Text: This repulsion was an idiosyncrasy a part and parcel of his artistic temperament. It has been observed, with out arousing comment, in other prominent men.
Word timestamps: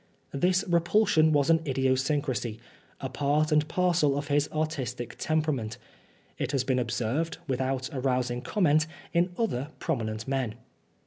This 0.33 0.65
repulsion 0.67 1.31
was 1.31 1.51
an 1.51 1.61
idiosyncrasy 1.67 2.57
a 3.01 3.07
part 3.07 3.51
and 3.51 3.67
parcel 3.67 4.17
of 4.17 4.29
his 4.29 4.49
artistic 4.51 5.15
temperament. 5.19 5.77
It 6.39 6.53
has 6.53 6.63
been 6.63 6.79
observed, 6.79 7.37
with 7.47 7.61
out 7.61 7.87
arousing 7.93 8.41
comment, 8.41 8.87
in 9.13 9.29
other 9.37 9.69
prominent 9.77 10.27
men. 10.27 10.55